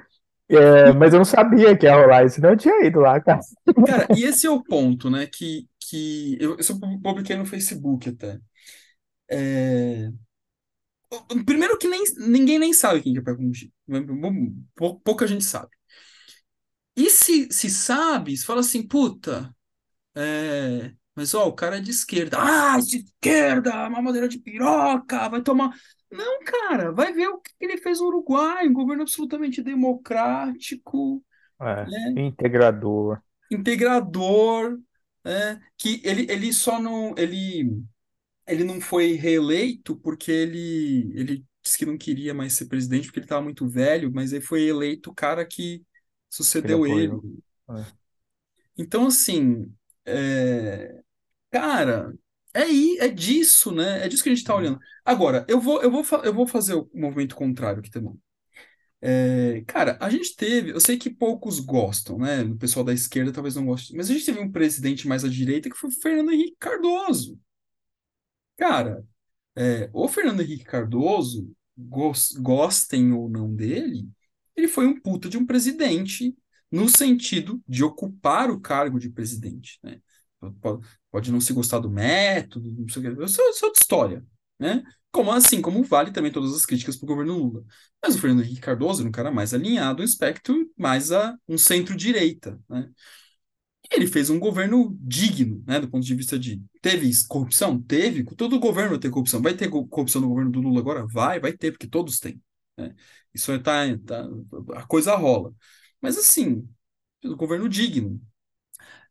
[0.49, 3.39] é, mas eu não sabia que ia rolar isso, senão eu tinha ido lá, cara.
[3.83, 5.27] Cara, e esse é o ponto, né?
[5.27, 8.39] Que, que eu, eu publiquei no Facebook até.
[9.29, 10.09] É,
[11.45, 13.71] Primeiro que nem, ninguém nem sabe quem que é Pé Congi.
[15.03, 15.69] Pouca gente sabe.
[16.95, 19.53] E se, se sabe, se fala assim, puta,
[20.15, 22.37] é, mas ó, o cara é de esquerda.
[22.39, 25.71] Ah, de esquerda, mamadeira de piroca, vai tomar.
[26.11, 31.23] Não, cara, vai ver o que ele fez no Uruguai, um governo absolutamente democrático,
[31.61, 32.15] É, né?
[32.15, 33.21] integrador.
[33.49, 34.79] Integrador,
[35.23, 35.61] né?
[35.77, 37.15] Que ele, ele só não.
[37.17, 37.81] Ele,
[38.47, 43.19] ele não foi reeleito porque ele, ele disse que não queria mais ser presidente porque
[43.19, 45.85] ele estava muito velho, mas ele foi eleito o cara que
[46.61, 47.17] que ele sucedeu ele.
[47.17, 47.25] apoiou.
[47.71, 47.97] É.
[48.77, 49.73] Então, assim,
[50.05, 51.01] é,
[51.51, 52.13] cara,
[52.63, 54.05] é, é disso, né?
[54.05, 54.79] É disso que a gente está olhando.
[55.05, 58.13] Agora, eu vou, eu vou, eu vou fazer o movimento contrário aqui também.
[59.01, 62.43] É, cara, a gente teve, eu sei que poucos gostam, né?
[62.43, 65.29] O pessoal da esquerda talvez não goste, mas a gente teve um presidente mais à
[65.29, 67.39] direita que foi o Fernando Henrique Cardoso.
[68.57, 69.05] Cara,
[69.55, 74.09] é, o Fernando Henrique Cardoso, gos- gostem ou não dele,
[74.55, 76.35] ele foi um puta de um presidente
[76.71, 80.01] no sentido de ocupar o cargo de presidente, né?
[81.11, 84.25] Pode, não se gostar do método, não sei o que, isso é outra história,
[84.59, 84.83] né?
[85.11, 87.63] Como assim, como vale também todas as críticas para o governo Lula.
[88.03, 91.57] Mas o Fernando Henrique Cardoso era um cara mais alinhado, um espectro mais a um
[91.57, 92.89] centro-direita, né?
[93.91, 97.81] Ele fez um governo digno, né, do ponto de vista de teve corrupção?
[97.81, 98.23] Teve.
[98.35, 99.41] Todo governo vai ter corrupção.
[99.41, 101.07] Vai ter co- corrupção no governo do Lula agora?
[101.07, 102.41] Vai, vai ter, porque todos têm.
[102.77, 102.93] né?
[103.33, 104.27] Isso é, tá, tá-
[104.75, 105.53] a coisa rola.
[106.01, 106.67] Mas assim,
[107.23, 108.21] um governo digno.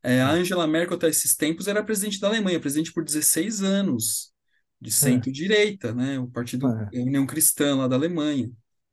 [0.03, 4.33] É, a Angela Merkel até esses tempos era presidente da Alemanha, presidente por 16 anos,
[4.81, 8.51] de É, centro-direita, né, o partido é, União Cristã lá da Alemanha.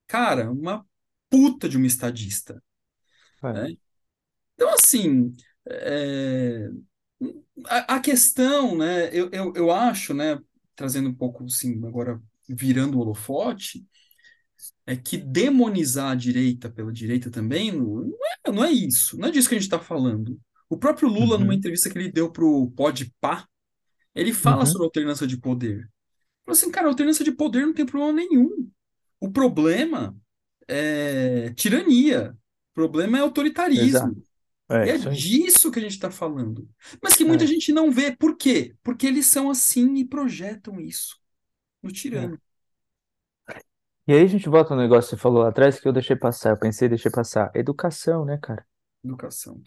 [0.07, 0.85] Cara, uma
[1.29, 2.61] puta de uma estadista.
[3.43, 3.53] é.
[3.53, 3.75] né?
[4.55, 5.33] Então, assim,
[5.69, 6.69] é,
[7.67, 10.39] a, a questão, né, eu, eu, eu acho, né,
[10.75, 13.85] trazendo um pouco, assim, agora virando o holofote,
[14.85, 19.27] é que demonizar a direita pela direita também não não é, não é isso, não
[19.27, 20.39] é disso que a gente está falando.
[20.69, 23.47] O próprio Lula, numa Uhum, entrevista que ele deu pro Podpah,
[24.15, 25.78] ele fala uhum, sobre alternância de poder.
[25.80, 25.89] Ele
[26.45, 28.69] falou assim, cara, alternância de poder não tem problema nenhum.
[29.19, 30.15] O problema
[30.67, 32.32] é tirania.
[32.71, 34.21] O problema é autoritarismo.
[34.69, 36.69] É é disso que a gente está falando.
[37.04, 38.15] Mas que muita É, gente não vê.
[38.15, 38.76] Por quê?
[38.84, 41.17] Porque eles são assim e projetam isso
[41.84, 42.32] no é.
[42.32, 42.39] tirano.
[44.08, 46.15] E aí a gente volta no negócio que você falou lá atrás que eu deixei
[46.15, 47.52] passar, eu pensei, deixei passar.
[47.54, 48.65] Educação, né, cara?
[49.04, 49.63] Educação.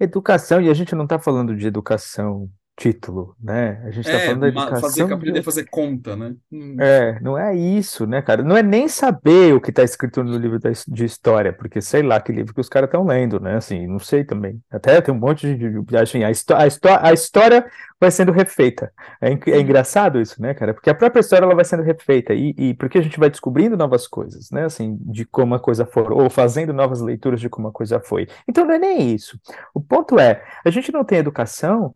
[0.00, 3.82] Educação, e a gente não está falando de educação título, né?
[3.84, 4.48] A gente está É, falando da
[4.80, 6.34] fazer, educação de aprender a fazer conta, né?
[6.50, 8.42] Hum, É, não é isso, né, cara?
[8.42, 12.18] Não é nem saber o que está escrito no livro de história, porque sei lá
[12.20, 13.56] que livro que os caras estão lendo, né?
[13.56, 14.62] Assim, não sei também.
[14.70, 17.66] Até tem um monte de, assim, a, histó a, histó a história
[18.00, 18.90] vai sendo refeita.
[19.20, 20.72] É, é engraçado isso, né, cara?
[20.72, 23.76] Porque a própria história ela vai sendo refeita e, e porque a gente vai descobrindo
[23.76, 24.64] novas coisas, né?
[24.64, 28.26] Assim, de como a coisa foi, ou fazendo novas leituras de como a coisa foi.
[28.48, 29.38] Então não é nem isso.
[29.74, 31.94] O ponto é, a gente não tem educação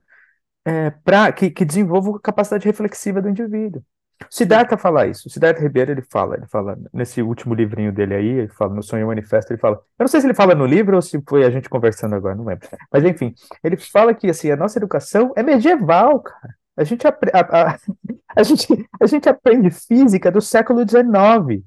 [0.64, 3.82] é, pra, que, que desenvolva a capacidade reflexiva do indivíduo.
[4.22, 5.28] O Siddhartha fala isso.
[5.28, 8.82] O Siddhartha Ribeiro ele fala, ele fala nesse último livrinho dele aí, ele fala no
[8.82, 9.76] Sonho Manifesto, ele fala.
[9.76, 12.34] Eu não sei se ele fala no livro ou se foi a gente conversando agora,
[12.34, 12.68] não lembro.
[12.92, 16.54] Mas enfim, ele fala que assim a nossa educação é medieval, cara.
[16.76, 17.10] A gente, a,
[17.42, 17.78] a-
[18.36, 18.66] a gente,
[19.00, 21.64] a gente aprende física do século XIX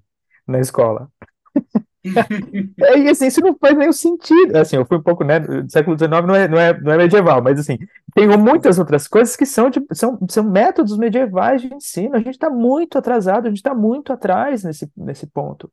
[0.48, 1.10] na escola.
[2.98, 4.56] E assim, isso não faz nenhum sentido.
[4.58, 5.40] Assim, eu fui um pouco, né?
[5.70, 7.78] século XIX não é, não é, não é medieval, mas assim,
[8.14, 12.16] tem muitas outras coisas que são, de- são, são métodos medievais de ensino.
[12.16, 15.72] A gente está muito atrasado, a gente está muito atrás nesse, nesse ponto.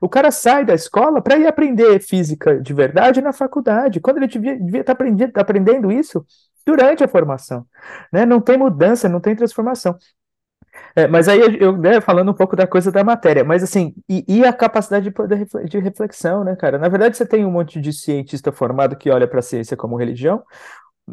[0.00, 4.26] O cara sai da escola para ir aprender física de verdade na faculdade, quando ele
[4.26, 6.24] devia, estar aprendendo, aprendendo isso
[6.66, 7.64] durante a formação.
[8.12, 8.26] Né?
[8.26, 9.96] Não tem mudança, não tem transformação.
[10.94, 14.24] É, mas aí eu, né, falando um pouco da coisa da matéria, mas assim, e,
[14.28, 16.78] e a capacidade de, poder de reflexão, né, cara?
[16.78, 19.96] Na verdade, você tem um monte de cientista formado que olha para a ciência como
[19.96, 20.42] religião,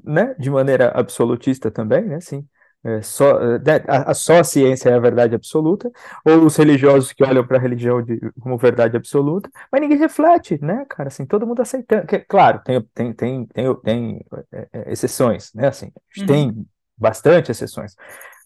[0.04, 2.48] né, de maneira absolutista também, né, assim,
[2.84, 5.92] é, só, é, né, a, só a ciência é a verdade absoluta,
[6.26, 10.60] ou os religiosos que olham para a religião de- como verdade absoluta, mas ninguém reflete,
[10.62, 14.92] né, cara, assim, todo mundo aceitando, que, claro, tem, tem, tem, tem, tem é, é,
[14.92, 16.66] exceções, né, assim, uhum, tem
[16.98, 17.96] bastante exceções,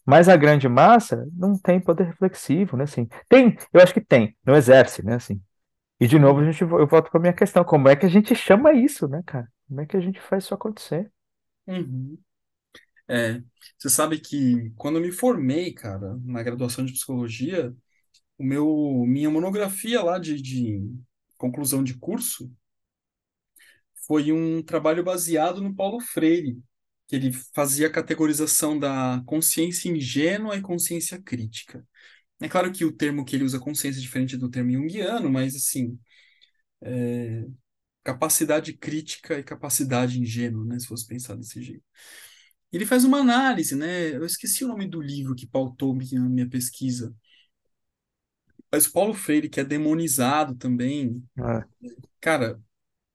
[0.07, 2.85] mas a grande massa não tem poder reflexivo, né?
[2.85, 5.15] Assim, tem, eu acho que tem, não exerce, né?
[5.15, 5.41] Assim.
[5.99, 8.35] E de novo a gente, eu volto para minha questão, como é que a gente
[8.35, 9.49] chama isso, né, cara?
[9.67, 11.11] Como é que a gente faz isso acontecer?
[11.67, 12.17] uhum.
[13.09, 13.41] É,
[13.77, 17.75] você sabe que quando eu me formei, cara, na graduação de psicologia,
[18.37, 18.67] o meu,
[19.07, 20.81] minha monografia lá de, de
[21.37, 22.51] conclusão de curso
[24.05, 26.57] foi um trabalho baseado no Paulo Freire,
[27.07, 31.85] que ele fazia a categorização da consciência ingênua e consciência crítica.
[32.41, 35.55] É claro que o termo que ele usa consciência é diferente do termo junguiano, mas
[35.55, 35.99] assim,
[36.81, 37.45] é,
[38.03, 41.83] capacidade crítica e capacidade ingênua, né, se fosse pensar desse jeito.
[42.71, 44.15] Ele faz uma análise, né?
[44.15, 47.15] Eu esqueci o nome do livro que pautou minha, minha pesquisa.
[48.71, 51.67] Mas o Paulo Freire, que é demonizado também, É,
[52.19, 52.61] cara,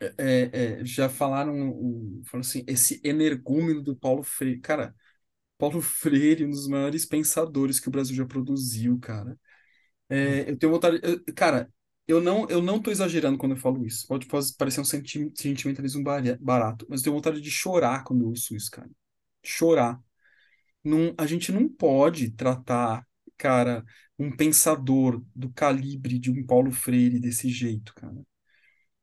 [0.03, 1.55] é, é, é, já falaram,
[2.25, 4.61] falaram assim, esse energúmeno do Paulo Freire.
[4.61, 4.95] Cara,
[5.59, 9.39] Paulo Freire, um dos maiores pensadores que o Brasil já produziu, cara.
[10.09, 11.01] É, eu tenho vontade.
[11.03, 11.73] eu- cara,
[12.09, 14.07] eu não, eu não tô exagerando quando eu falo isso.
[14.07, 18.23] Pode, pode parecer um senti- sentimentalismo bara- barato, mas eu tenho vontade de chorar quando
[18.25, 18.91] eu ouço isso, cara.
[19.45, 20.01] Chorar.
[20.85, 23.07] Não, a gente não pode tratar,
[23.39, 23.85] cara,
[24.19, 28.17] um pensador do calibre de um Paulo Freire desse jeito, cara.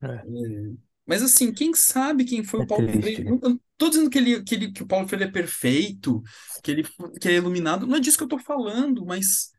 [0.02, 3.24] é, Mas assim, quem sabe quem foi o é Paulo triste, Freire?
[3.24, 3.32] né?
[3.32, 6.22] Não, eu não tô dizendo que, ele, que, ele, que o Paulo Freire é perfeito,
[6.64, 6.84] que ele,
[7.22, 7.88] que é iluminado.
[7.88, 9.52] Não é disso que eu tô falando, mas,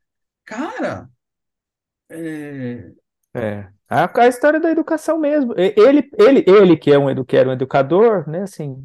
[0.44, 1.10] cara,
[2.08, 2.92] é,
[3.34, 3.68] É.
[3.88, 5.54] A, a história da educação mesmo.
[5.56, 8.84] Ele, ele, ele que é um, edu, era um educador, né, assim,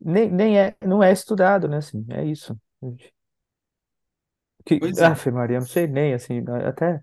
[0.00, 2.56] nem, nem é, não é estudado, né, assim, é isso.
[4.64, 5.06] Que, pois é.
[5.06, 7.00] Aff, Maria, não sei nem, assim, até,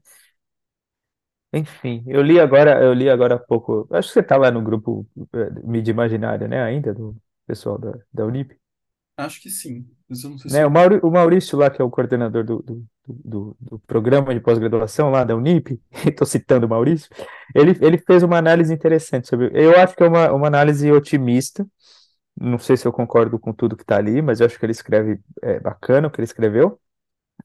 [1.53, 4.61] enfim, eu li agora, eu li agora há pouco, acho que você tá lá no
[4.63, 7.15] grupo eh, Mídia Imaginária, né, ainda, do
[7.47, 8.55] pessoal da, da Unip,
[9.17, 9.89] Acho que sim.
[10.09, 10.65] Mas eu não sei se né, eu...
[10.65, 14.39] o Mauri- o Maurício lá, que é o coordenador do, do, do, do programa de
[14.39, 17.09] pós-graduação lá da Unip, estou citando o Maurício,
[17.55, 21.65] ele, ele fez uma análise interessante sobre, eu acho que é uma, uma análise otimista,
[22.39, 24.71] não sei se eu concordo com tudo que está ali, mas eu acho que ele
[24.73, 26.79] escreve é, bacana o que ele escreveu,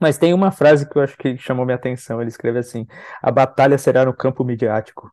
[0.00, 2.20] Mas tem uma frase que eu acho que chamou minha atenção.
[2.20, 2.86] Ele escreve assim:
[3.22, 5.10] a batalha será no campo midiático.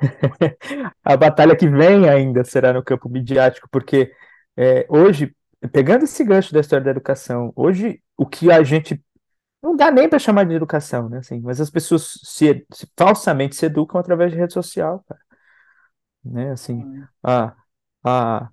[1.04, 4.12] A batalha que vem ainda será no campo midiático, porque
[4.56, 5.34] é, hoje,
[5.72, 9.02] pegando esse gancho da história da educação, hoje o que a gente
[9.62, 11.18] não dá nem para chamar de educação, né?
[11.18, 15.20] Assim, mas as pessoas se, se- falsamente se educam através de rede social, cara,
[16.24, 16.52] né?
[16.52, 16.86] Assim,
[17.22, 17.54] a,
[18.04, 18.50] a, a-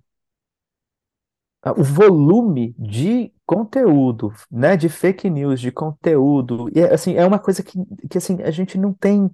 [1.77, 7.39] o volume de conteúdo, né, de fake news, de conteúdo, e é, assim, é uma
[7.39, 7.77] coisa que,
[8.09, 9.29] que assim, a gente não tem,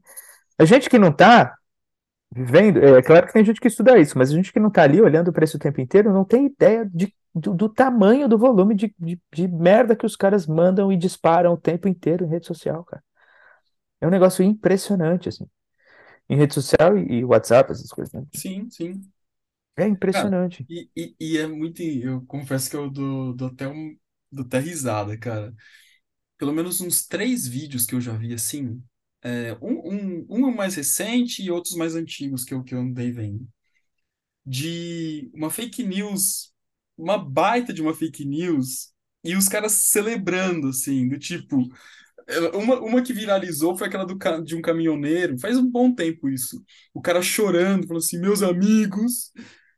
[0.60, 1.56] a gente que não tá
[2.36, 4.84] vivendo, é claro que tem gente que estuda isso, mas a gente que não tá
[4.84, 8.38] ali olhando para isso o tempo inteiro não tem ideia de, do, do tamanho do
[8.38, 12.30] volume de, de, de merda que os caras mandam e disparam o tempo inteiro em
[12.30, 13.04] rede social, cara.
[14.02, 15.48] É um negócio impressionante, assim.
[16.30, 18.26] Em rede social e, e WhatsApp, essas coisas, né?
[18.34, 19.02] Sim, sim.
[19.78, 20.68] É Cara, impressionante.
[20.70, 21.82] e, e, e é muito.
[21.82, 23.98] Eu confesso que eu dou, dou até, um,
[24.32, 25.54] dou até risada, cara.
[26.38, 28.84] Pelo menos uns três vídeos que eu já vi assim.
[29.24, 32.80] é, um, um, um é mais recente e outros mais antigos que eu, que eu
[32.82, 33.48] andei vendo.
[34.46, 36.54] De uma fake news,
[36.98, 38.92] uma baita de uma fake news,
[39.24, 41.58] e os caras celebrando, assim, do tipo.
[42.54, 46.30] Uma, uma que viralizou foi aquela do, ca- de um caminhoneiro, faz um bom tempo
[46.30, 46.64] isso.
[46.94, 49.32] O cara chorando, falando assim: Meus amigos,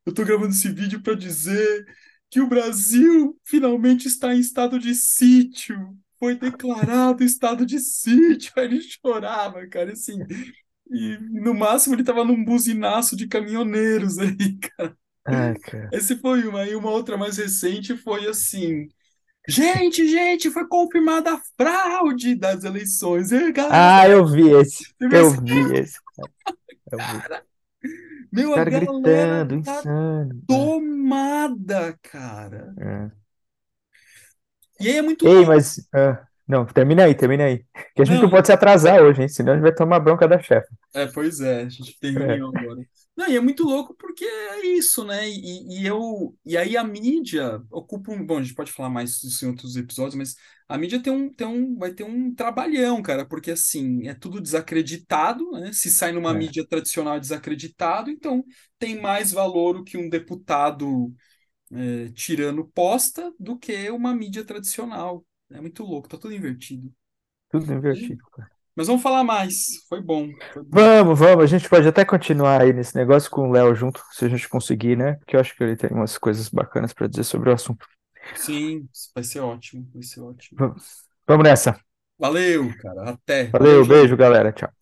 [0.08, 1.86] eu tô gravando esse vídeo para dizer
[2.30, 5.78] que o Brasil finalmente está em estado de sítio.
[6.18, 8.54] Foi declarado estado de sítio.
[8.56, 10.18] Aí ele chorava, cara, assim.
[10.90, 14.98] E no máximo ele tava num buzinaço de caminhoneiros aí, cara.
[15.26, 15.90] Ai, cara.
[15.92, 16.66] Esse foi uma.
[16.66, 18.88] E uma outra mais recente foi assim.
[19.50, 23.32] Gente, gente, foi confirmada a fraude das eleições.
[23.32, 24.86] E, Ah, eu vi esse.
[25.00, 26.00] Eu vi esse.
[26.92, 27.22] Eu vi.
[27.22, 27.44] cara?
[28.32, 30.42] Meu, a galera gritando, tá insano.
[30.48, 32.78] tomada, cara.
[32.78, 33.28] É, é.
[34.80, 35.46] E aí é muito Ei, louco.
[35.46, 35.88] mas.
[35.94, 37.66] ah, não, termina aí, termina aí.
[37.96, 39.28] Que a gente Não, não pode se atrasar hoje, hein?
[39.30, 40.68] Senão a gente vai tomar bronca da chefe.
[40.94, 42.82] É, pois é, a gente tem É, reunião agora.
[43.18, 45.28] Não, e é muito louco porque é isso, né?
[45.28, 49.20] E, e eu e aí a mídia ocupa um, bom, a gente pode falar mais
[49.20, 50.36] disso em outros episódios, mas
[50.70, 54.40] a mídia tem um, tem um, vai ter um trabalhão, cara, porque assim, é tudo
[54.40, 55.74] desacreditado, né?
[55.74, 56.38] Se sai numa é.
[56.38, 58.46] mídia tradicional é desacreditado, então
[58.78, 61.12] tem mais valor o que um deputado
[61.72, 65.26] é, tirando posta do que uma mídia tradicional.
[65.52, 66.94] É muito louco, tá tudo invertido.
[67.50, 68.57] Tudo invertido, cara.
[68.78, 69.86] Mas vamos falar mais.
[69.90, 70.70] Foi bom, foi bom.
[70.72, 71.44] Vamos, vamos.
[71.44, 74.48] A gente pode até continuar aí nesse negócio com o Léo junto, se a gente
[74.48, 75.16] conseguir, né?
[75.16, 77.88] Porque eu acho que ele tem umas coisas bacanas para dizer sobre o assunto.
[78.36, 80.60] Sim, vai ser ótimo, vai ser ótimo.
[80.60, 81.80] Vamos vamos nessa.
[82.20, 83.10] Valeu, cara.
[83.12, 83.52] Até.
[83.52, 84.52] Valeu, beijo, galera.
[84.54, 84.77] Tchau.